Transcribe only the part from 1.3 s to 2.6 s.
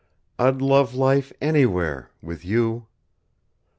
anywhere WITH